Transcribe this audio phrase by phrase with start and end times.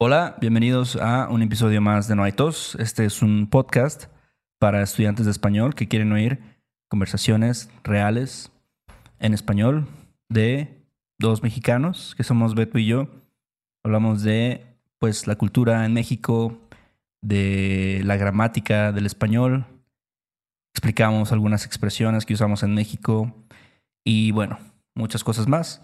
[0.00, 2.76] Hola, bienvenidos a un episodio más de No hay tos.
[2.76, 4.04] Este es un podcast
[4.60, 6.38] para estudiantes de español que quieren oír
[6.88, 8.52] conversaciones reales
[9.18, 9.88] en español
[10.28, 10.86] de
[11.18, 13.08] dos mexicanos, que somos Beto y yo.
[13.82, 14.64] Hablamos de
[15.00, 16.56] pues la cultura en México,
[17.20, 19.66] de la gramática del español.
[20.76, 23.34] Explicamos algunas expresiones que usamos en México
[24.04, 24.60] y bueno,
[24.94, 25.82] muchas cosas más.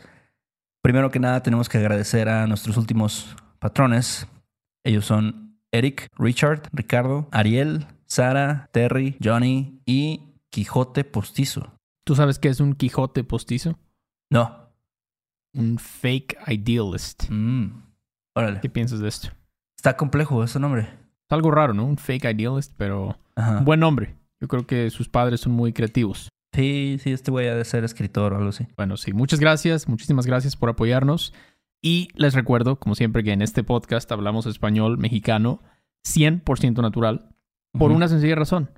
[0.82, 3.34] Primero que nada, tenemos que agradecer a nuestros últimos
[3.64, 4.28] patrones.
[4.84, 11.72] Ellos son Eric, Richard, Ricardo, Ariel, Sara, Terry, Johnny y Quijote Postizo.
[12.04, 13.78] ¿Tú sabes qué es un Quijote postizo?
[14.30, 14.68] No.
[15.54, 17.24] Un fake idealist.
[17.30, 17.70] Mm.
[18.36, 18.60] Órale.
[18.60, 19.30] ¿Qué piensas de esto?
[19.78, 20.82] Está complejo ese nombre.
[20.82, 21.86] Es algo raro, ¿no?
[21.86, 23.60] Un fake idealist, pero Ajá.
[23.60, 24.14] un buen nombre.
[24.42, 26.28] Yo creo que sus padres son muy creativos.
[26.54, 28.68] Sí, sí, este güey ha de ser escritor o algo así.
[28.76, 31.32] Bueno, sí, muchas gracias, muchísimas gracias por apoyarnos.
[31.84, 35.60] Y les recuerdo, como siempre, que en este podcast hablamos español mexicano
[36.08, 37.28] 100% natural,
[37.78, 38.70] por una sencilla razón.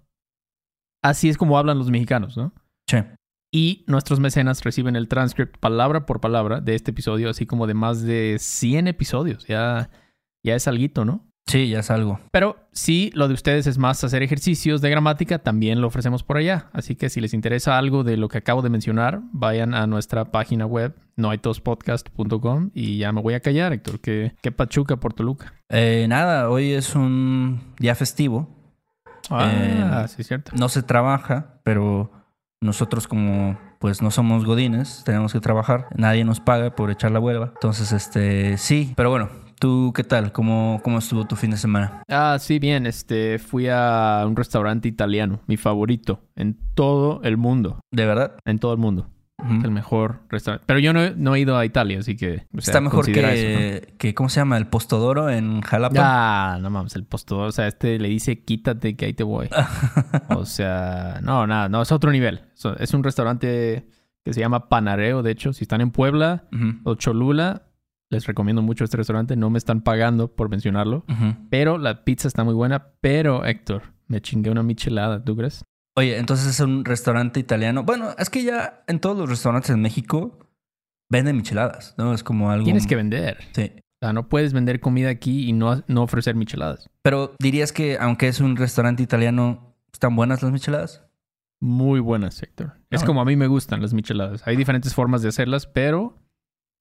[1.04, 2.52] Así es como hablan los mexicanos, ¿no?
[2.90, 2.96] Sí.
[3.52, 7.74] Y nuestros mecenas reciben el transcript palabra por palabra de este episodio, así como de
[7.74, 9.46] más de 100 episodios.
[9.46, 9.88] Ya,
[10.44, 11.30] ya es alguito, ¿no?
[11.46, 12.18] Sí, ya es algo.
[12.32, 16.38] Pero si lo de ustedes es más hacer ejercicios de gramática, también lo ofrecemos por
[16.38, 16.70] allá.
[16.72, 20.32] Así que si les interesa algo de lo que acabo de mencionar, vayan a nuestra
[20.32, 24.00] página web, noaitospodcast.com y ya me voy a callar, Héctor.
[24.00, 25.54] ¿Qué, qué pachuca por Toluca?
[25.68, 28.48] Eh, nada, hoy es un día festivo.
[29.30, 30.52] Ah, Eh, sí, es cierto.
[30.54, 32.10] No se trabaja, pero
[32.60, 35.88] nosotros como pues no somos godines, tenemos que trabajar.
[35.96, 37.52] Nadie nos paga por echar la huelga.
[37.54, 38.94] Entonces, este, sí.
[38.96, 39.28] Pero bueno,
[39.60, 40.32] ¿tú qué tal?
[40.32, 42.02] ¿Cómo, cómo estuvo tu fin de semana?
[42.08, 42.86] Ah, sí, bien.
[42.86, 47.80] Este, fui a un restaurante italiano, mi favorito en todo el mundo.
[47.92, 48.36] ¿De verdad?
[48.46, 49.10] En todo el mundo.
[49.38, 50.64] El mejor restaurante.
[50.66, 52.46] Pero yo no, he- no he ido a Italia, así que.
[52.56, 53.94] o sea, Está mejor que, eso, ¿no?
[53.98, 54.56] que, ¿cómo se llama?
[54.56, 55.94] El Postodoro en Jalapa.
[56.54, 57.48] Ah, no mames, el postador.
[57.48, 59.48] O sea, este le dice quítate que ahí te voy.
[60.30, 62.40] o sea, no, nada, no, es otro nivel.
[62.78, 63.86] Es un restaurante
[64.24, 65.52] que se llama Panareo, de hecho.
[65.52, 66.44] Si están en Puebla
[66.84, 67.62] o Cholula,
[68.08, 69.36] les recomiendo mucho este restaurante.
[69.36, 71.04] No me están pagando por mencionarlo.
[71.50, 72.86] Pero la pizza está muy buena.
[73.02, 75.62] Pero, Héctor, me chingué una michelada, ¿tú crees?
[75.96, 77.82] Oye, entonces es un restaurante italiano.
[77.84, 80.38] Bueno, es que ya en todos los restaurantes en México
[81.10, 82.12] venden micheladas, ¿no?
[82.12, 82.64] Es como algo...
[82.64, 83.38] Tienes que vender.
[83.52, 83.72] Sí.
[83.76, 86.90] O sea, no puedes vender comida aquí y no, no ofrecer micheladas.
[87.02, 91.02] Pero dirías que aunque es un restaurante italiano, ¿están buenas las micheladas?
[91.62, 92.74] Muy buenas, Héctor.
[92.90, 93.06] Es Ah.
[93.06, 94.46] como a mí me gustan las micheladas.
[94.46, 96.18] Hay diferentes formas de hacerlas, pero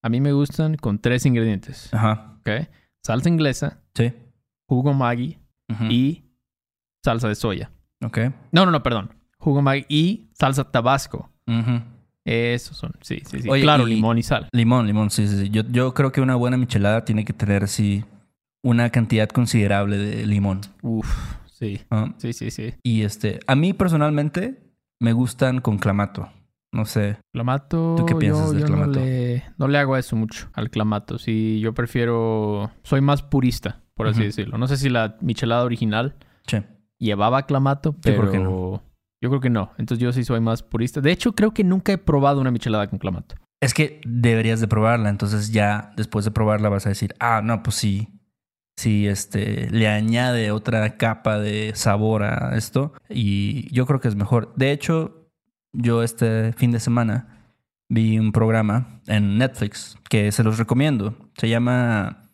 [0.03, 1.93] a mí me gustan con tres ingredientes.
[1.93, 2.37] Ajá.
[2.41, 2.67] ¿ok?
[3.01, 4.11] Salsa inglesa, Sí.
[4.67, 5.39] jugo Maggi
[5.89, 6.25] y
[7.05, 7.71] salsa de soya.
[8.05, 8.19] Ok.
[8.51, 9.13] No, no, no, perdón.
[9.37, 11.29] Jugo Maggi y salsa tabasco.
[11.47, 11.81] Ujú.
[12.23, 13.49] Esos son, sí, sí, sí.
[13.49, 14.49] Oye, claro, y- limón y sal.
[14.51, 15.49] Limón, limón, sí, sí, sí.
[15.49, 18.03] Yo, yo creo que una buena michelada tiene que tener así
[18.63, 20.61] una cantidad considerable de limón.
[20.81, 21.07] Uf,
[21.45, 21.81] sí.
[22.17, 22.73] Sí, sí, sí.
[22.81, 24.59] Y este, a mí personalmente
[24.99, 26.29] me gustan con clamato.
[26.71, 27.17] No sé.
[27.31, 27.93] Clamato.
[27.95, 28.99] ¿Tú qué piensas yo, del yo clamato?
[28.99, 31.19] No le, no le hago eso mucho al clamato.
[31.19, 32.71] Sí, yo prefiero.
[32.83, 34.57] Soy más purista, por así decirlo.
[34.57, 36.15] No sé si la michelada original
[36.47, 36.63] Che.
[36.99, 38.21] Llevaba clamato, pero.
[38.21, 38.83] creo que no.
[39.21, 39.71] Yo creo que no.
[39.77, 41.01] Entonces yo sí soy más purista.
[41.01, 43.35] De hecho, creo que nunca he probado una michelada con clamato.
[43.61, 45.09] Es que deberías de probarla.
[45.09, 48.09] Entonces ya después de probarla vas a decir, ah, no, pues sí.
[48.77, 52.93] Sí, este, le añade otra capa de sabor a esto.
[53.09, 54.53] Y yo creo que es mejor.
[54.55, 55.29] De hecho,
[55.71, 57.51] yo este fin de semana
[57.89, 61.15] vi un programa en Netflix que se los recomiendo.
[61.37, 62.29] Se llama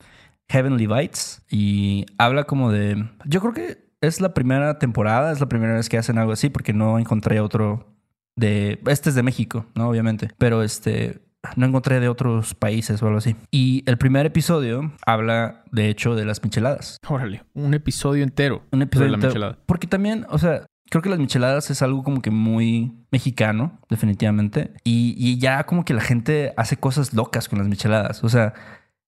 [0.49, 3.07] Heavenly Bites y habla como de...
[3.25, 6.49] Yo creo que es la primera temporada, es la primera vez que hacen algo así
[6.49, 7.87] porque no encontré otro
[8.35, 8.79] de...
[8.87, 9.89] Este es de México, ¿no?
[9.89, 10.29] Obviamente.
[10.37, 11.21] Pero este...
[11.55, 13.35] No encontré de otros países o algo así.
[13.49, 16.99] Y el primer episodio habla, de hecho, de las micheladas.
[17.07, 18.61] Órale, un episodio entero.
[18.71, 19.31] Un episodio de la entero.
[19.31, 19.57] michelada.
[19.65, 24.71] Porque también, o sea, creo que las micheladas es algo como que muy mexicano, definitivamente.
[24.83, 28.23] Y, y ya como que la gente hace cosas locas con las micheladas.
[28.23, 28.53] O sea,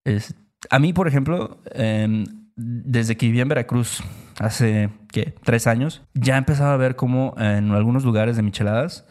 [0.03, 0.34] es-
[0.72, 4.03] a mí, por ejemplo, em, desde que viví en Veracruz
[4.40, 5.35] hace, ¿qué?
[5.44, 9.05] Tres años, ya empezaba a ver cómo en algunos lugares de micheladas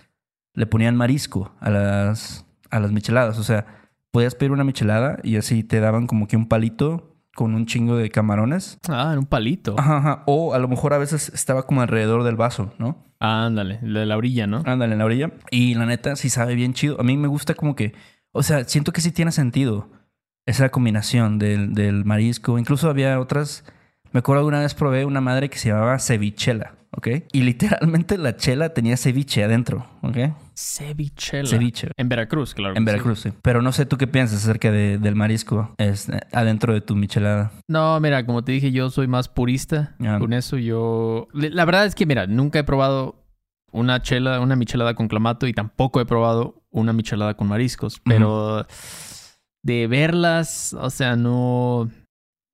[0.55, 3.39] le ponían marisco a las, a las micheladas.
[3.39, 3.67] O sea,
[4.11, 7.97] podías pedir una michelada y así te daban como que un palito con un chingo
[7.97, 8.79] de camarones.
[8.89, 9.75] Ah, en un palito.
[9.79, 10.23] Ajá, ajá.
[10.27, 13.07] O a lo mejor a veces estaba como alrededor del vaso, ¿no?
[13.21, 14.63] Ándale, de la orilla, ¿no?
[14.67, 15.33] Ándale, en la orilla.
[15.51, 17.01] Y la neta, sí sabe bien chido.
[17.01, 17.95] A mí me gusta como que,
[18.33, 19.89] o sea, siento que sí tiene sentido
[20.47, 22.59] esa combinación del, del marisco.
[22.59, 23.65] Incluso había otras,
[24.13, 27.09] me acuerdo alguna vez probé una madre que se llamaba cevichela, ¿ok?
[27.33, 30.17] Y literalmente la chela tenía ceviche adentro, ¿ok?
[30.55, 31.49] Cevichela.
[31.49, 31.89] Ceviche.
[31.97, 32.75] En Veracruz, claro.
[32.77, 32.85] En sí.
[32.87, 33.33] Veracruz, sí.
[33.43, 36.95] Pero no sé tú qué piensas acerca de- del marisco es, eh, adentro de tu
[36.97, 37.53] michelada.
[37.69, 40.19] No, mira, como te dije, yo soy más purista Ya.
[40.19, 40.59] con eso.
[40.59, 41.29] Yo.
[41.33, 43.25] La verdad es que, mira, nunca he probado
[43.71, 48.01] una chela, una michelada con clamato y tampoco he probado una michelada con mariscos.
[48.05, 48.67] Pero
[49.63, 51.91] de verlas, o sea, no.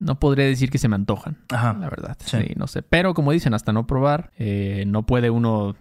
[0.01, 1.73] No podría decir que se me antojan, Ajá.
[1.73, 2.17] la verdad.
[2.23, 2.37] Sí.
[2.37, 2.83] Sí, no sé.
[2.83, 5.75] Pero como dicen, hasta no probar, eh, no puede uno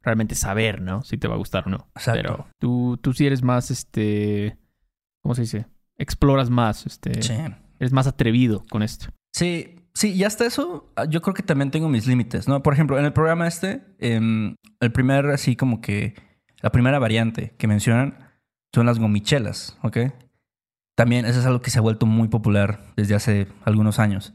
[0.00, 1.02] realmente saber, ¿no?
[1.02, 1.88] Si te va a gustar o no.
[1.96, 2.22] Exacto.
[2.22, 4.56] Pero tú, tú sí eres más, este.
[5.22, 5.66] ¿Cómo se dice?
[5.96, 7.20] Exploras más, este.
[7.20, 7.34] Sí.
[7.80, 9.08] Eres más atrevido con esto.
[9.32, 12.62] Sí, sí, y hasta eso ah, yo creo que también tengo mis límites, ¿no?
[12.62, 16.14] Por ejemplo, en el programa este, em, el primer, así como que,
[16.60, 18.18] la primera variante que mencionan
[18.74, 19.98] son las gomichelas, ¿ok?
[20.98, 24.34] También eso es algo que se ha vuelto muy popular desde hace algunos años,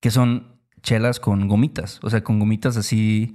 [0.00, 3.34] que son chelas con gomitas, o sea, con gomitas así,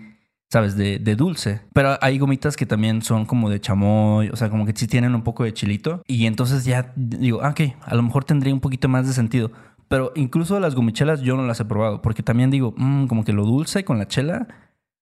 [0.50, 0.78] ¿sabes?
[0.78, 1.60] De, dulce.
[1.74, 5.14] Pero hay gomitas que también son como de chamoy, o sea, como que sí tienen
[5.14, 6.04] un poco de chilito.
[6.08, 9.52] Y entonces ya digo, ah, ok, a lo mejor tendría un poquito más de sentido.
[9.90, 13.34] Pero incluso las gomichelas yo no las he probado, porque también digo, mm, como que
[13.34, 14.48] lo dulce con la chela,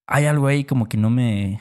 [0.08, 1.60] hay algo ahí como que no me,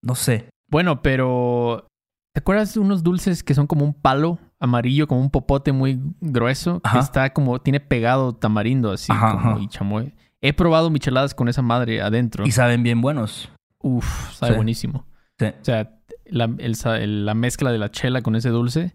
[0.00, 0.48] no sé.
[0.68, 1.88] Bueno, pero.
[2.32, 5.98] ¿Te acuerdas de unos dulces que son como un palo amarillo, como un popote muy
[6.20, 6.80] grueso?
[6.84, 6.98] Ajá.
[6.98, 7.58] Que está como.
[7.60, 10.14] Tiene pegado tamarindo así, Ajá, como y chamoy.
[10.42, 12.46] He probado micheladas con esa madre adentro.
[12.46, 13.50] Y saben bien buenos.
[13.82, 14.56] Uf, sabe Sí.
[14.56, 15.06] buenísimo.
[15.38, 15.46] Sí.
[15.46, 18.92] O sea, la, el la mezcla de la chela con ese dulce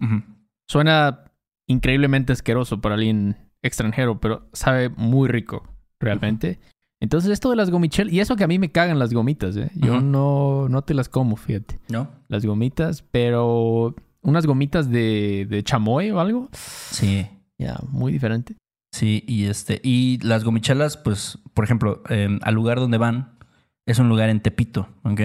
[0.68, 1.24] suena
[1.68, 5.68] increíblemente asqueroso para alguien extranjero, pero sabe muy rico,
[6.00, 6.60] realmente.
[7.02, 9.70] Entonces, esto de las gomichelas, y eso que a mí me cagan las gomitas, ¿eh?
[9.76, 11.80] Yo no, no te las como, fíjate.
[11.90, 12.08] ¿No?
[12.30, 17.26] Las gomitas, pero unas gomitas de, de chamoy o algo, Sí.
[17.58, 18.56] ya, muy diferente.
[18.92, 23.38] Sí, y este, y las gomichelas, pues, por ejemplo, eh, al lugar donde van,
[23.86, 25.22] es un lugar en Tepito, ¿ok?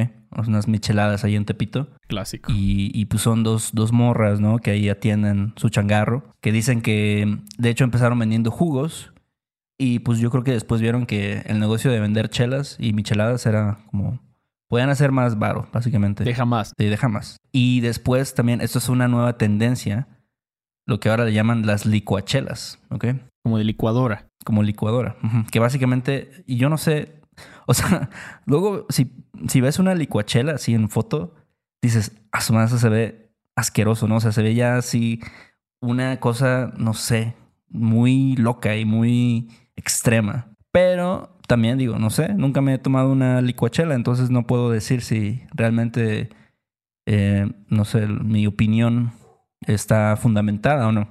[0.47, 1.89] Unas micheladas ahí en Tepito.
[2.07, 2.53] Clásico.
[2.53, 4.59] Y, y pues son dos, dos morras, ¿no?
[4.59, 6.25] Que ahí atienden su changarro.
[6.41, 9.13] Que dicen que, de hecho, empezaron vendiendo jugos.
[9.79, 13.47] Y pues yo creo que después vieron que el negocio de vender chelas y micheladas
[13.47, 14.21] era como...
[14.71, 16.23] Podían hacer más varo, básicamente.
[16.23, 16.73] Deja más.
[16.79, 17.39] Sí, deja más.
[17.51, 20.07] Y después también, esto es una nueva tendencia,
[20.87, 23.07] lo que ahora le llaman las licuachelas, ¿ok?
[23.43, 24.29] Como de licuadora.
[24.45, 25.17] Como licuadora.
[25.51, 27.21] Que básicamente, y yo no sé,
[27.67, 28.11] o sea,
[28.47, 29.11] luego si,
[29.49, 31.35] si ves una licuachela así en foto,
[31.83, 34.17] dices, a su madre se ve asqueroso, ¿no?
[34.17, 35.21] O sea, se ve ya así
[35.81, 37.35] una cosa, no sé,
[37.69, 40.55] muy loca y muy extrema.
[40.71, 45.03] Pero también digo, no sé, nunca me he tomado una licuachela, entonces no puedo decir
[45.03, 46.31] si realmente,
[47.09, 49.11] eh, no sé, mi opinión
[49.67, 51.09] está fundamentada o no.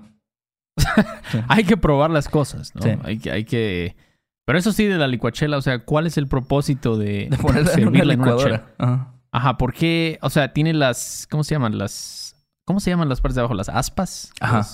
[1.50, 2.84] Hay que probar las cosas, ¿no?
[2.84, 2.92] Sí.
[3.04, 3.98] Hay, que, hay que...
[4.46, 7.74] Pero eso sí, de la licuachela, o sea, ¿cuál es el propósito de, De ponerla
[7.74, 8.66] en una servirla en una licuadora.
[8.78, 9.14] Ajá.
[9.34, 10.20] Ajá, ¿por qué?
[10.22, 11.28] O sea, tiene las...
[11.30, 11.78] ¿Cómo se llaman?
[11.78, 12.34] Las...
[12.66, 13.56] ¿Cómo se llaman las partes de abajo?
[13.56, 14.32] ¿Las aspas?
[14.40, 14.66] Ajá.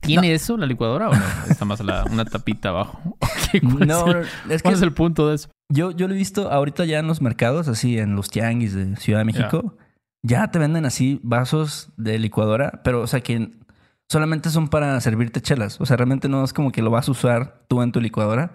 [0.00, 1.22] ¿Tiene eso la licuadora o no?
[1.48, 3.11] Está más la- una tapita abajo.
[3.54, 5.48] Ok, ¿cuál, No, es, el, es cuál que es el punto de eso?
[5.68, 8.96] Yo, yo lo he visto ahorita ya en los mercados, así en los tianguis de
[8.96, 9.76] Ciudad de México.
[10.22, 13.50] Ya te venden así vasos de licuadora, pero o sea que
[14.08, 15.80] solamente son para servirte chelas.
[15.80, 18.52] O sea, realmente no es como que lo vas a usar tú en tu licuadora.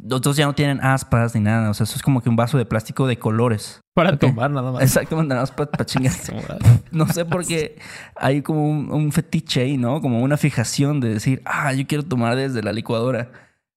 [0.00, 1.70] Los dos ya no tienen aspas ni nada.
[1.70, 3.80] O sea, eso es como que un vaso de plástico de colores.
[3.94, 4.82] Para tomar nada más.
[4.82, 6.12] Exactamente, nada más para chingar.
[6.90, 7.78] No sé por qué
[8.16, 10.00] hay como un, un fetiche ahí, ¿no?
[10.00, 13.30] Como una fijación de decir, ah, yo quiero tomar desde la licuadora.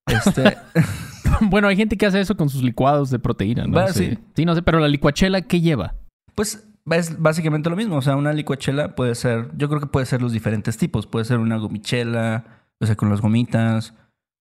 [0.08, 0.58] Este,
[1.42, 3.88] bueno, hay gente que hace eso con sus licuados de proteína, ¿no?
[3.90, 4.10] Sí.
[4.12, 4.20] sí.
[4.36, 5.96] Sí, no sé, pero la licuachela, ¿qué lleva?
[6.36, 7.98] Pues es básicamente lo mismo.
[7.98, 11.08] O sea, una licuachela puede ser, yo creo que puede ser los diferentes tipos.
[11.08, 12.46] Puede ser una gomichela,
[12.80, 13.94] o sea, con las gomitas.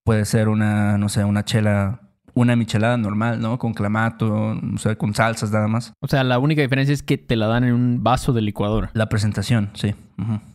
[0.05, 2.00] Puede ser una, no sé, una chela,
[2.35, 3.59] una michelada normal, ¿no?
[3.59, 5.93] Con clamato, o sea, con salsas nada más.
[6.00, 8.90] O sea, la única diferencia es que te la dan en un vaso de licuadora.
[8.95, 9.95] La presentación, sí.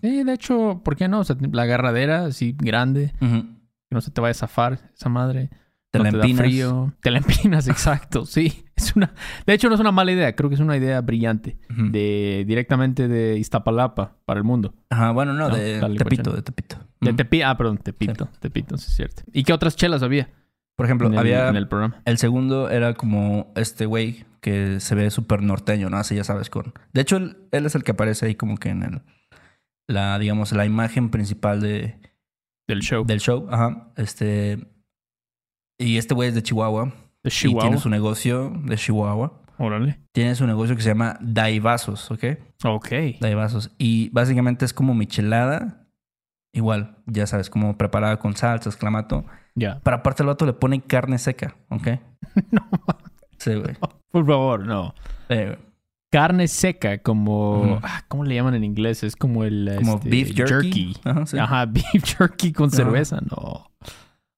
[0.01, 1.19] Sí, de hecho, ¿por qué no?
[1.19, 3.45] O sea, la agarradera así grande, Ujú.
[3.89, 5.49] Que no se te vaya a zafar esa madre.
[5.91, 6.37] Te no la te empinas.
[6.37, 6.93] da frío.
[7.01, 8.25] Te la empinas, exacto.
[8.25, 9.13] Sí, es una...
[9.45, 10.35] De hecho, no es una mala idea.
[10.35, 11.57] Creo que es una idea brillante.
[11.69, 12.43] De...
[12.45, 14.73] Directamente de Iztapalapa para el mundo.
[14.89, 15.79] Ajá, bueno, no, No, de.
[15.97, 16.77] Tepito, de Tepito.
[16.99, 17.17] De Ujú.
[17.17, 17.41] Tepi...
[17.43, 18.27] Ah, perdón, Tepito.
[18.39, 19.23] Tepito, sí es cierto.
[19.31, 20.29] ¿Y qué otras chelas había
[20.75, 21.47] Por ejemplo, en el, había...
[21.47, 22.01] en el programa?
[22.03, 25.97] El segundo era como este güey que se ve súper norteño, ¿no?
[25.97, 26.73] Así ya sabes, con...
[26.93, 29.01] De hecho, él, él es el que aparece ahí como que en el...
[29.87, 31.99] La, digamos, la imagen principal de,
[32.67, 33.05] Del show.
[33.05, 33.48] del show.
[33.50, 33.91] Ajá.
[33.95, 34.60] Este...
[35.77, 36.86] Y este güey es de Chihuahua.
[37.24, 37.62] De Y Chihuahua.
[37.62, 39.41] tiene su negocio de Chihuahua.
[39.57, 40.00] Órale.
[40.13, 42.24] Tiene su negocio que se llama Daivazos, ¿ok?
[42.65, 42.89] Ok.
[43.19, 43.72] Daivazos.
[43.77, 45.88] Y básicamente es como michelada.
[46.53, 49.25] Igual, ya sabes, como preparada con salsas, clamato.
[49.55, 49.79] Ya.
[49.84, 51.88] Pero aparte el vato le pone carne seca, ¿ok?
[52.51, 52.67] No,
[53.38, 53.75] Sí, güey.
[54.12, 54.93] por favor, no.
[56.19, 57.79] Carne seca, como.
[57.84, 59.03] Ah, ¿Cómo le llaman en inglés?
[59.03, 59.72] Es como el.
[59.79, 60.95] Como este, beef jerky.
[61.03, 61.38] Ajá, sí.
[61.38, 63.19] Ajá, beef jerky con cerveza.
[63.22, 63.72] No.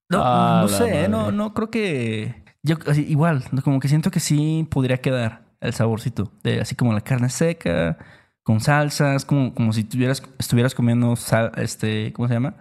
[0.10, 2.43] No, Ah, no sé, no, no creo que.
[2.63, 6.31] Yo así, igual, como que siento que sí podría quedar el saborcito.
[6.43, 7.98] De, así como la carne seca,
[8.43, 12.55] con salsas, como, como si tuvieras, estuvieras comiendo sal- este, ¿cómo se llama?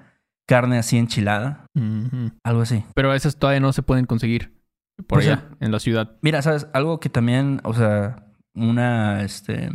[0.46, 1.66] Carne así enchilada,
[2.44, 2.84] algo así.
[2.94, 4.60] Pero esas todavía no se pueden conseguir
[4.96, 6.16] por Pues, allá, en la ciudad.
[6.22, 6.68] Mira, ¿sabes?
[6.72, 8.25] Algo que también, o sea,
[8.56, 9.70] una, este,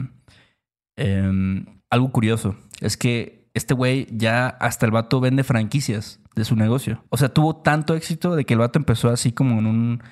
[0.97, 6.55] em, algo curioso es que este güey ya hasta el vato vende franquicias de su
[6.55, 7.03] negocio.
[7.09, 10.03] O sea, tuvo tanto éxito de que el vato empezó así como en un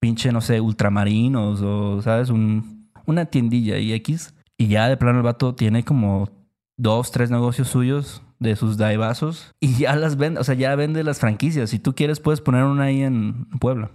[0.00, 2.30] pinche, no sé, ultramarinos o, ¿sabes?
[2.30, 4.34] Un, una tiendilla y X.
[4.56, 6.30] Y ya de plano el vato tiene como
[6.76, 11.02] dos, tres negocios suyos de sus daibazos y ya las vende, o sea, ya vende
[11.02, 11.70] las franquicias.
[11.70, 13.90] Si tú quieres, puedes poner una ahí en Puebla.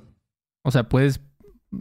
[0.64, 1.22] O sea, puedes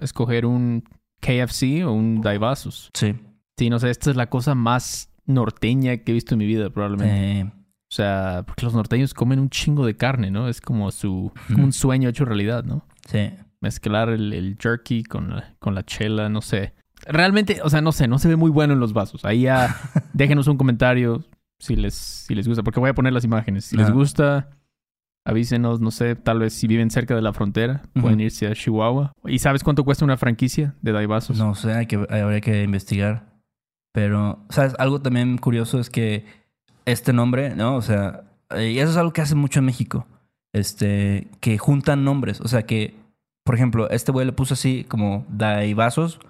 [0.01, 0.85] escoger un
[1.21, 2.91] KFC o un Daivasos.
[2.95, 3.15] Sí.
[3.57, 6.71] Sí, no sé, esta es la cosa más norteña que he visto en mi vida,
[6.71, 7.41] probablemente.
[7.41, 10.49] Eh, O sea, porque los norteños comen un chingo de carne, ¿no?
[10.49, 12.87] Es como su como un sueño hecho realidad, ¿no?
[13.07, 13.31] sí.
[13.61, 16.75] Mezclar el, el jerky con la, con la chela, no sé.
[17.09, 19.25] Realmente, o sea, no sé, no se ve muy bueno en los vasos.
[19.25, 19.75] Ahí ya
[20.13, 21.25] déjenos un comentario
[21.59, 23.65] si les, si les gusta, porque voy a poner las imágenes.
[23.65, 24.51] Si les gusta,
[25.29, 29.13] avísenos, no sé, tal vez si viven cerca de la frontera, pueden irse a Chihuahua.
[29.27, 31.37] ¿Y sabes cuánto cuesta una franquicia de Daivasos?
[31.37, 33.27] No sé, hay que, habría que investigar.
[33.93, 34.75] Pero, ¿sabes?
[34.79, 36.25] Algo también curioso es que
[36.87, 37.77] este nombre, ¿no?
[37.77, 40.07] O sea, eh, y eso es algo que hace mucho en México.
[40.55, 42.41] Este, que juntan nombres.
[42.41, 42.95] O sea, que,
[43.45, 46.21] por ejemplo, este güey le puso así como Daibazos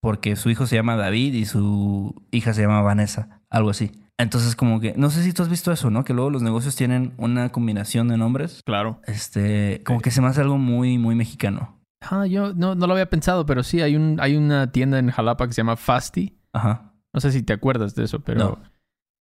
[0.00, 3.40] porque su hijo se llama David y su hija se llama Vanessa.
[3.50, 3.90] Algo así.
[4.18, 6.04] Entonces, como que, no sé si tú has visto eso, ¿no?
[6.04, 8.62] Que luego los negocios tienen una combinación de nombres.
[8.64, 9.00] Claro.
[9.06, 11.80] Este, como que se me hace algo muy, muy mexicano.
[12.00, 15.10] Ah, yo no, no lo había pensado, pero sí, hay, un, hay una tienda en
[15.10, 16.36] Jalapa que se llama Fasti.
[16.52, 16.94] Ajá.
[17.12, 18.40] No sé si te acuerdas de eso, pero...
[18.40, 18.58] No.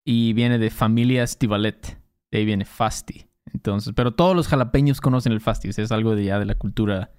[0.04, 2.00] Y viene de familia Estivalet.
[2.30, 3.28] De ahí viene Fasti.
[3.52, 5.68] Entonces, pero todos los jalapeños conocen el Fasti.
[5.68, 7.12] O sea, es algo de ya de la cultura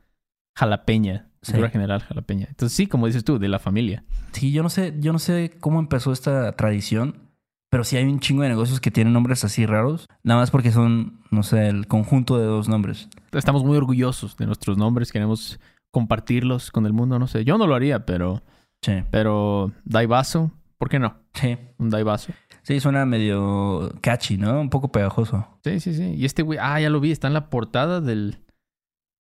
[0.56, 1.27] jalapeña.
[1.42, 1.52] Sí.
[1.52, 2.48] Cultura general jalapeña.
[2.50, 4.04] Entonces, sí, como dices tú, de la familia.
[4.32, 7.28] Sí, yo no sé, yo no sé cómo empezó esta tradición,
[7.70, 10.72] pero sí hay un chingo de negocios que tienen nombres así raros, nada más porque
[10.72, 13.10] son, no sé, el conjunto de dos nombres.
[13.32, 15.12] Estamos muy orgullosos de nuestros nombres.
[15.12, 15.60] Queremos
[15.92, 17.20] compartirlos con el mundo.
[17.20, 18.42] No sé, yo no lo haría, pero...
[18.82, 19.04] Sí.
[19.10, 21.16] Pero Daivaso, ¿por qué no?
[21.34, 21.58] Sí.
[21.78, 22.32] Un Daivaso.
[22.62, 24.60] Sí, suena medio catchy, ¿no?
[24.60, 25.48] Un poco pegajoso.
[25.64, 26.14] Sí, sí, sí.
[26.16, 28.40] Y este güey, ah, ya lo vi, está en la portada del,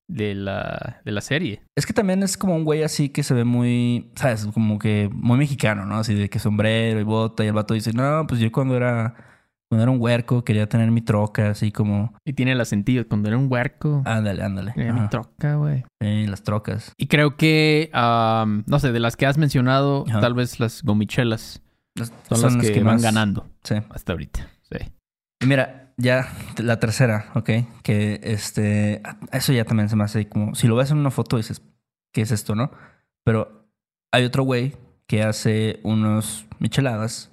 [0.08, 1.62] de, la, de la serie.
[1.76, 4.48] Es que también es como un güey así que se ve muy, ¿sabes?
[4.54, 5.98] Como que muy mexicano, ¿no?
[5.98, 9.16] Así de que sombrero y bota y el vato dice, no, pues yo cuando era,
[9.70, 13.06] cuando era un huerco quería tener mi troca, así como, Y tiene el sentido.
[13.08, 14.72] Cuando era un huerco, ándale, ándale.
[14.74, 15.84] tenía mi troca, güey.
[16.02, 16.94] Sí, las trocas.
[16.98, 20.22] Y creo que, no sé, de las que has mencionado, Ajá.
[20.22, 21.62] tal vez las gomichelas
[21.96, 23.76] Las- son, las que, van más- ganando Sí.
[23.90, 24.48] hasta ahorita.
[24.72, 24.78] Sí.
[25.42, 27.50] Y mira, ya la tercera, ¿ok?
[27.84, 29.02] Que este,
[29.32, 31.62] eso ya también se me hace como, si lo ves en una foto dices,
[32.14, 32.72] ¿qué es esto, no?
[33.24, 33.68] Pero
[34.12, 34.76] hay otro güey
[35.08, 37.32] que hace unos micheladas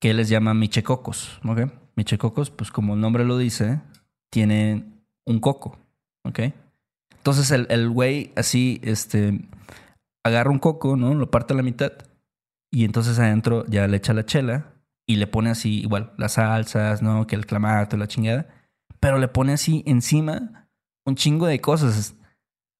[0.00, 1.72] que les llama michecocos, ¿ok?
[1.96, 3.80] Michecocos, pues como el nombre lo dice,
[4.30, 5.78] tienen un coco,
[6.24, 6.40] ¿ok?
[7.16, 9.40] Entonces el, el güey así, este,
[10.22, 11.14] agarra un coco, ¿no?
[11.14, 11.92] Lo parte a la mitad
[12.70, 14.75] y entonces adentro ya le echa la chela
[15.06, 17.26] y le pone así, igual, las salsas, ¿no?
[17.26, 18.46] Que el clamato, la chingada.
[19.00, 20.68] Pero le pone así encima
[21.04, 22.16] un chingo de cosas.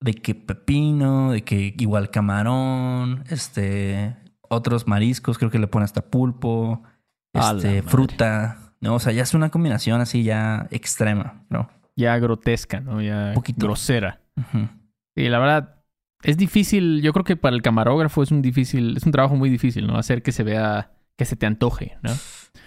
[0.00, 6.02] De que pepino, de que igual camarón, este, otros mariscos, creo que le pone hasta
[6.02, 6.83] pulpo,
[7.33, 8.97] este, fruta, ¿no?
[8.97, 11.71] O sea, ya es una combinación así ya extrema, ¿no?
[11.97, 13.00] Ya grotesca, ¿no?
[13.00, 13.66] Ya Poquito.
[13.66, 14.21] grosera.
[15.14, 15.83] Y la verdad,
[16.23, 17.00] es difícil.
[17.00, 19.97] Yo creo que para el camarógrafo es un difícil, es un trabajo muy difícil, ¿no?
[19.97, 22.11] Hacer que se vea, que se te antoje, ¿no?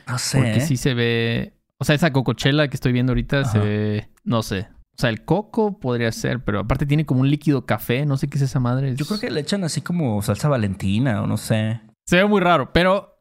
[0.08, 0.38] No sé.
[0.38, 0.62] Porque ¿eh?
[0.62, 1.54] sí se ve.
[1.78, 4.10] O sea, esa cocochela que estoy viendo ahorita se ve.
[4.24, 4.68] No sé.
[4.98, 8.06] O sea, el coco podría ser, pero aparte tiene como un líquido café.
[8.06, 8.96] No sé qué es esa madre.
[8.96, 11.80] Yo creo que le echan así como salsa valentina o no sé.
[12.06, 13.16] Se ve muy raro, pero.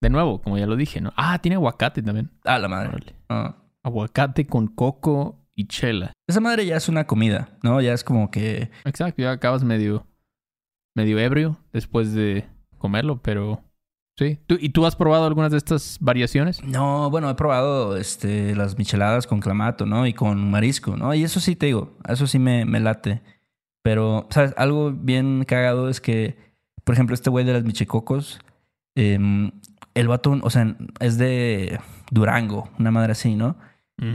[0.00, 1.12] De nuevo, como ya lo dije, ¿no?
[1.16, 2.30] Ah, tiene aguacate también.
[2.44, 3.14] Ah, la madre.
[3.28, 3.56] Ah.
[3.84, 6.12] Aguacate con coco y chela.
[6.26, 7.80] Esa madre ya es una comida, ¿no?
[7.80, 10.06] Ya es como que Exacto, ya acabas medio.
[10.96, 13.62] medio ebrio después de comerlo, pero.
[14.16, 14.38] Sí.
[14.46, 16.62] ¿Tú, ¿Y tú has probado algunas de estas variaciones?
[16.62, 20.06] No, bueno, he probado este, las micheladas con clamato, ¿no?
[20.06, 21.14] Y con marisco, ¿no?
[21.14, 23.22] Y eso sí te digo, eso sí me, me late.
[23.82, 24.54] Pero, ¿sabes?
[24.56, 26.36] Algo bien cagado es que,
[26.84, 28.38] por ejemplo, este güey de las michecocos,
[28.94, 29.50] em,
[29.94, 33.56] el vato, o sea, es de Durango, una madre así, ¿no?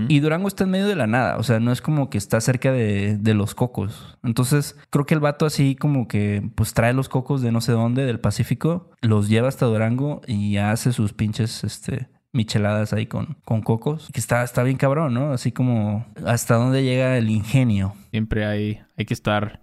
[0.10, 2.42] Y Durango está en medio de la nada, o sea, no es como que está
[2.42, 4.18] cerca de, de los cocos.
[4.24, 7.72] Entonces, creo que el vato así como que pues trae los cocos de no sé
[7.72, 13.38] dónde, del Pacífico, los lleva hasta Durango y hace sus pinches, este, micheladas ahí con,
[13.46, 14.10] con cocos.
[14.14, 15.32] Que está, está bien cabrón, ¿no?
[15.32, 17.94] Así como hasta dónde llega el ingenio.
[18.12, 19.62] Siempre hay, hay que estar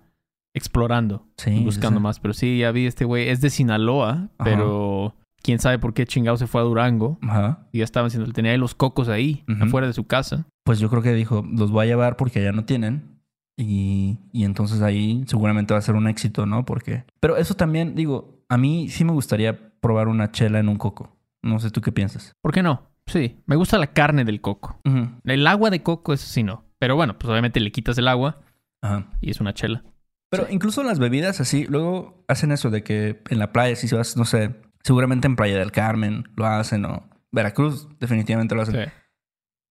[0.55, 2.03] explorando, Sí, buscando sí.
[2.03, 2.21] más.
[2.21, 3.29] Pero sí, ya vi este güey.
[3.29, 4.29] Es de Sinaloa, Ajá.
[4.45, 5.15] pero
[5.45, 7.19] quién sabe por qué chingado se fue a Durango.
[7.23, 7.69] Ajá.
[7.71, 10.47] Y ya estaban haciendo, tenía ahí los cocos ahí, afuera de su casa.
[10.65, 13.21] Pues yo creo que dijo, los voy a llevar porque allá no tienen.
[13.57, 16.65] Y, y entonces ahí seguramente va a ser un éxito, ¿no?
[16.65, 17.05] Porque...
[17.21, 21.17] Pero eso también, digo, a mí sí me gustaría probar una chela en un coco.
[21.43, 22.33] No sé tú qué piensas.
[22.41, 22.91] ¿Por qué no?
[23.07, 24.81] Sí, me gusta la carne del coco.
[25.25, 26.65] El agua de coco, eso sí no.
[26.79, 28.41] Pero bueno, pues obviamente le quitas el agua
[28.81, 29.07] Ajá.
[29.21, 29.85] y es una chela.
[30.31, 34.17] Pero incluso las bebidas así, luego hacen eso de que en la playa, si vas,
[34.17, 38.85] no sé, seguramente en Playa del Carmen lo hacen o Veracruz definitivamente lo hacen.
[38.85, 38.91] Sí.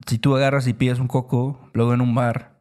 [0.08, 2.60] Si tú agarras y pides un coco, luego en un bar,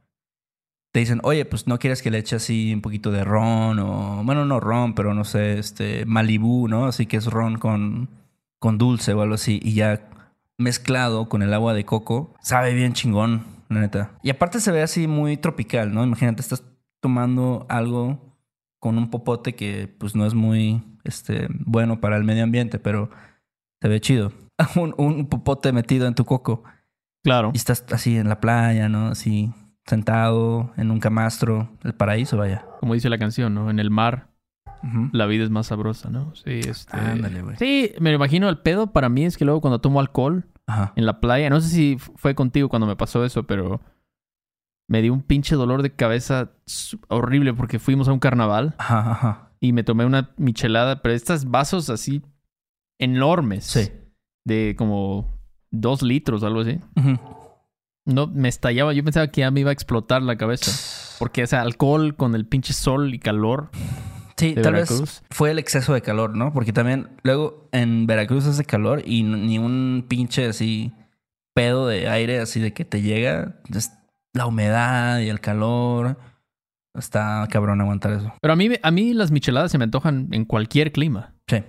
[0.93, 4.23] te dicen, oye, pues no quieres que le eche así un poquito de ron o,
[4.23, 6.85] bueno, no ron, pero no sé, este, Malibú, ¿no?
[6.85, 8.11] Así que es ron con,
[8.61, 10.09] con dulce o algo así y ya
[10.59, 14.13] mezclado con el agua de coco, sabe bien chingón, la neta.
[14.23, 16.05] Y aparte se ve así muy tropical, ¿no?
[16.05, 16.63] Imagínate, estás
[17.01, 18.32] tomando algo
[18.83, 23.11] con un popote que pues no es muy este, bueno para el medio ambiente, pero
[23.81, 24.33] se ve chido.
[24.77, 26.65] Un, un popote metido en tu coco
[27.25, 27.53] Claro.
[27.55, 29.07] y estás así en la playa, ¿no?
[29.09, 29.53] Así
[29.87, 32.67] sentado en un camastro, el paraíso, vaya.
[32.81, 33.71] Como dice la canción, ¿no?
[33.71, 34.31] En el mar
[35.13, 36.35] la vida es más sabrosa, ¿no?
[36.35, 36.97] Sí, este...
[36.97, 37.57] Ándale, güey.
[37.59, 40.93] Sí, me imagino el pedo para mí es que luego cuando tomo alcohol Ajá.
[40.97, 43.81] en la playa, no sé si fue contigo cuando me pasó eso, pero
[44.93, 46.51] me dio un pinche dolor de cabeza
[47.09, 49.51] horrible porque fuimos a un carnaval Ajá, ajá.
[49.59, 52.23] y me tomé una michelada, pero estos vasos así
[53.01, 53.65] enormes.
[53.65, 53.91] Sí.
[54.45, 55.39] De como
[55.71, 56.79] dos litros o algo así.
[58.05, 58.93] No, me estallaba.
[58.93, 60.71] Yo pensaba que ya me iba a explotar la cabeza.
[61.19, 63.71] Porque ese alcohol con el pinche sol y calor
[64.37, 65.01] Sí, tal Veracruz.
[65.01, 66.53] vez fue el exceso de calor, ¿no?
[66.53, 70.93] Porque también luego en Veracruz hace calor y ni un pinche así
[71.55, 73.61] pedo de aire así de que te llega.
[73.75, 73.93] Es
[74.35, 76.19] la humedad y el calor.
[76.95, 78.33] Está cabrón aguantar eso.
[78.41, 81.35] Pero a mí, a mí las micheladas se me antojan en cualquier clima.
[81.49, 81.63] Sí.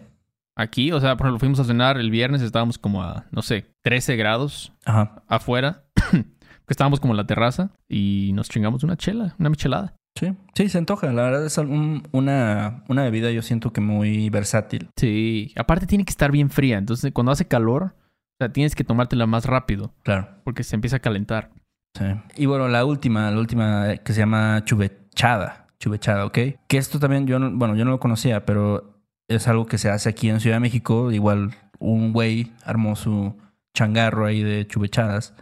[0.58, 3.65] Aquí, o sea, por ejemplo, fuimos a cenar el viernes, estábamos como a, no sé,
[3.84, 5.23] 13 grados Ajá.
[5.28, 5.84] afuera.
[6.12, 9.95] que estábamos como en la terraza y nos chingamos una chela, una michelada.
[10.19, 11.12] Sí, sí, se antoja.
[11.12, 14.89] La verdad es un- una, una bebida yo siento que muy versátil.
[14.97, 16.78] Sí, aparte tiene que estar bien fría.
[16.78, 20.28] Entonces, cuando hace calor, o sea, tienes que tomártela más rápido Claro.
[20.43, 21.49] porque se empieza a calentar.
[21.93, 22.06] Sí.
[22.38, 25.67] Y bueno, la última, la última eh, que se llama chuvechada.
[25.79, 26.38] Chuvechada, ¿ok?
[26.67, 29.89] Que esto también yo no, bueno, yo no lo conocía, pero es algo que se
[29.89, 31.12] hace aquí en Ciudad de México.
[31.12, 33.36] Igual un güey armó su
[33.75, 35.34] changarro ahí de chuvechadas,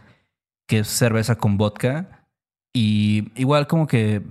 [0.66, 2.26] que es cerveza con vodka.
[2.74, 4.22] Y igual como que,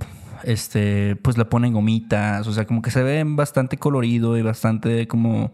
[0.43, 5.07] este, pues le ponen gomitas, o sea, como que se ve bastante colorido y bastante
[5.07, 5.53] como...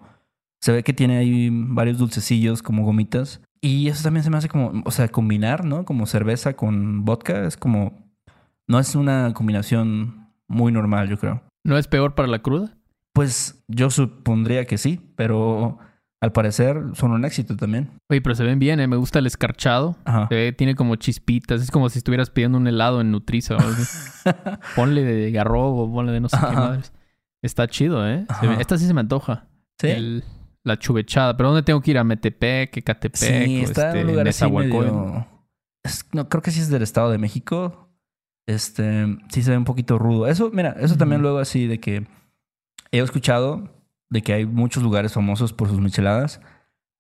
[0.60, 3.42] Se ve que tiene ahí varios dulcecillos como gomitas.
[3.62, 5.84] Y eso también se me hace como, o sea, combinar, ¿no?
[5.86, 7.94] Como cerveza con vodka es como...
[8.68, 11.42] No es una combinación muy normal, yo creo.
[11.64, 12.76] ¿No es peor para la cruda?
[13.14, 15.80] Pues yo supondría que sí, pero
[16.22, 17.90] al parecer son un éxito también.
[18.10, 18.88] Oye, pero se ven bien, ¿eh?
[18.88, 19.96] Me gusta el escarchado.
[20.06, 20.28] Ajá.
[20.30, 21.62] Se ve- tiene como chispitas.
[21.62, 24.30] Es como si estuvieras pidiendo un helado en Nutriza o algo así.
[24.76, 26.94] Ponle de garrobo, ponle de no sé qué madres.
[27.42, 28.26] Está chido, ¿eh?
[28.42, 29.46] Ve- esta sí se me antoja.
[29.80, 29.88] Sí.
[29.88, 30.24] El-
[30.68, 31.36] la chuvechada.
[31.38, 31.98] ¿Pero dónde tengo que ir?
[31.98, 33.16] ¿A Metepec, Ecatepec?
[33.16, 35.28] Sí, está este, en un lugar así medio...
[35.84, 37.90] es- no, creo que sí es del Estado de México.
[38.48, 40.28] Este, sí se ve un poquito rudo.
[40.28, 42.06] Eso, mira, eso también luego así de que
[42.92, 43.74] he escuchado
[44.10, 46.40] de que hay muchos lugares famosos por sus micheladas,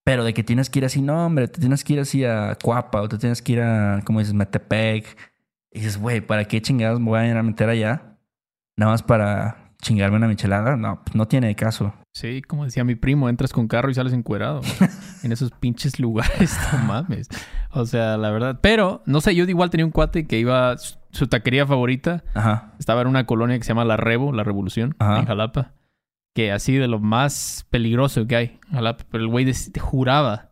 [0.03, 2.57] pero de que tienes que ir así, no, hombre, te tienes que ir así a
[2.61, 5.17] Cuapa o te tienes que ir a, como dices, Metepec.
[5.71, 8.17] Y dices, güey, ¿para qué chingados me voy a ir a meter allá?
[8.77, 10.75] Nada más para chingarme una michelada.
[10.75, 11.93] No, pues no tiene caso.
[12.17, 14.61] Sí, como decía mi primo, entras con carro y sales encuerado.
[15.23, 17.29] en esos pinches lugares, no mames.
[17.69, 18.57] O sea, la verdad.
[18.59, 20.75] Pero, no sé, yo igual tenía un cuate que iba,
[21.11, 22.73] su, taquería favorita Ajá.
[22.79, 25.19] estaba en una colonia que se llama La Revo, La Revolución, Ajá.
[25.19, 25.73] en Jalapa.
[26.33, 29.05] Que así de lo más peligroso que hay, en Jalapa.
[29.11, 30.46] Pero el güey juraba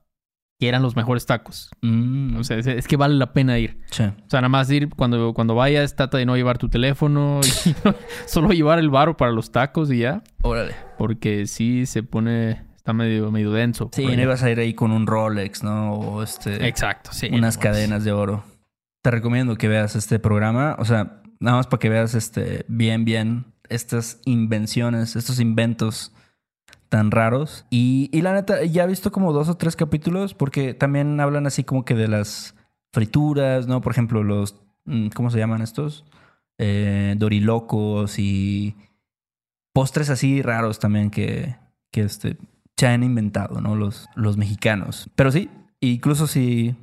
[0.60, 1.70] que eran los mejores tacos.
[1.82, 3.80] Mm, O sea, es, es que vale la pena ir.
[3.92, 4.04] sí.
[4.04, 7.76] O sea, nada más ir cuando, cuando vayas, trata de no llevar tu teléfono y
[7.84, 10.24] no- solo llevar el varo para los tacos y ya.
[10.44, 10.74] Órale.
[10.98, 13.90] Porque sí se pone, está medio, medio denso.
[13.92, 15.94] Sí, no ibas a ir ahí con un Rolex, ¿no?
[15.94, 17.28] O este, Exacto, sí.
[17.32, 18.44] unas no, cadenas de oro.
[19.02, 23.04] Te recomiendo que veas este programa, o sea, nada más para que veas este bien,
[23.06, 26.12] bien estas invenciones, estos inventos
[26.96, 27.66] tan raros.
[27.70, 31.66] Y, la neta, ya he visto como dos o tres capítulos porque también hablan así
[31.66, 32.56] como que de las
[32.94, 33.82] frituras, ¿no?
[33.82, 34.56] Por ejemplo, los,
[34.86, 36.06] mm, ¿cómo se llaman estos?
[36.58, 38.78] Eh, dorilocos y
[39.74, 41.58] postres así raros también que,
[41.92, 42.38] que este,
[42.78, 43.76] se han inventado, ¿no?
[43.76, 45.10] Los, los mexicanos.
[45.16, 45.50] Pero sí,
[45.82, 46.78] incluso si,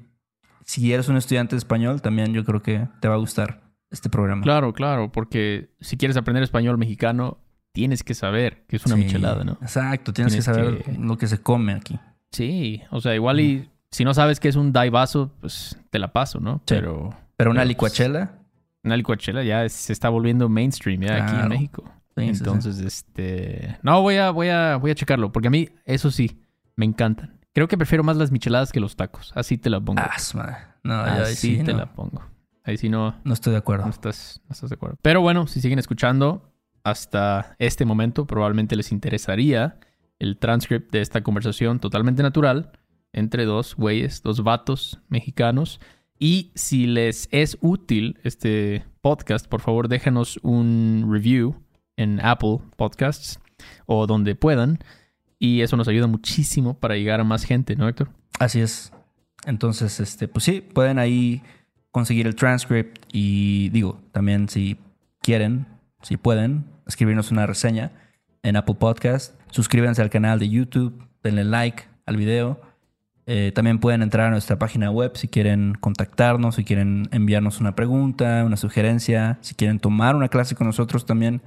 [0.67, 4.43] si eres un estudiante español, también yo creo que te va a gustar este programa.
[4.43, 7.39] Claro, claro, porque si quieres aprender español mexicano,
[7.73, 9.53] tienes que saber que es una Sí, michelada, ¿no?
[9.63, 11.99] Exacto, tienes, Tienes que saber que- lo que se come aquí.
[12.31, 16.13] Sí, o sea, igual y si no sabes qué es un daivaso, pues te la
[16.13, 16.57] paso, ¿no?
[16.67, 16.75] Sí.
[16.75, 18.39] Pero Pero una Pero, pues, licuachela,
[18.85, 21.49] una licuachela ya se está volviendo mainstream ya aquí en.
[21.49, 21.85] México.
[22.17, 22.39] Sí, sí, sí.
[22.41, 23.79] Entonces, este...
[23.83, 26.43] No, voy a, voy, a, voy a checarlo, porque a mí, eso sí,
[26.77, 27.39] me encantan.
[27.55, 29.33] Creo que prefiero más las micheladas que los tacos.
[29.35, 30.01] Así te la pongo.
[30.03, 30.57] ah, su madre.
[30.85, 32.23] No, Así sí, te no, la pongo.
[32.65, 33.85] Ahí sí no, no estoy de acuerdo.
[33.85, 34.97] no estás, no estás de acuerdo.
[35.03, 36.52] Pero bueno, si siguen escuchando
[36.85, 39.79] hasta este momento, probablemente les interesaría
[40.19, 42.73] el transcript de esta conversación totalmente natural
[43.13, 45.81] entre dos güeyes, dos vatos mexicanos.
[46.19, 51.57] Y si les es útil este podcast, por favor déjanos un review
[51.97, 53.41] en Apple Podcasts
[53.87, 54.79] o donde puedan.
[55.39, 58.11] Y eso nos ayuda muchísimo para llegar a más gente, ¿no, Héctor?
[58.39, 58.93] Así es.
[59.45, 61.43] Entonces, este, pues sí, pueden ahí
[61.91, 64.79] conseguir el transcript y digo, también si
[65.21, 65.67] quieren,
[66.03, 67.93] si pueden, escribirnos una reseña
[68.43, 69.39] en Apple Podcast.
[69.51, 72.61] Suscríbanse al canal de YouTube, denle like al video.
[73.27, 77.75] Eh, también pueden entrar a nuestra página web si quieren contactarnos, si quieren enviarnos una
[77.77, 81.41] pregunta, una sugerencia, si quieren tomar una clase con nosotros también.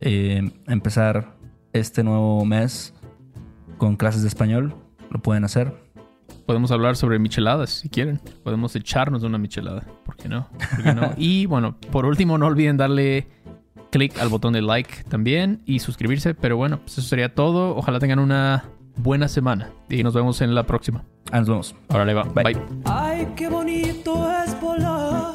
[0.00, 1.34] Eh, empezar
[1.72, 2.94] este nuevo mes
[3.78, 4.74] con clases de español,
[5.10, 5.72] lo pueden hacer.
[6.46, 8.20] Podemos hablar sobre micheladas si quieren.
[8.42, 9.82] Podemos echarnos una michelada.
[10.04, 10.48] ¿Por qué no?
[10.70, 11.12] ¿Por qué no?
[11.16, 13.28] y bueno, por último, no olviden darle
[13.90, 16.34] clic al botón de like también y suscribirse.
[16.34, 17.76] Pero bueno, pues eso sería todo.
[17.76, 18.64] Ojalá tengan una
[18.96, 21.04] buena semana y nos vemos en la próxima.
[21.30, 21.74] Ah, nos vemos.
[21.88, 22.24] Ahora va.
[22.24, 22.54] Bye.
[22.54, 22.62] Bye.
[22.84, 25.34] Ay, qué bonito es volar